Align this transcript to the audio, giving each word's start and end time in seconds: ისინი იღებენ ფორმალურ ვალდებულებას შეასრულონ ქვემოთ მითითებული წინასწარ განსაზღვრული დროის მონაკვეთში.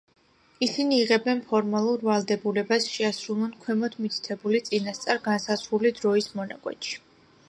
ისინი 0.67 0.95
იღებენ 1.01 1.41
ფორმალურ 1.49 2.05
ვალდებულებას 2.07 2.87
შეასრულონ 2.93 3.53
ქვემოთ 3.65 3.97
მითითებული 4.05 4.63
წინასწარ 4.71 5.23
განსაზღვრული 5.31 5.93
დროის 6.01 6.31
მონაკვეთში. 6.41 6.97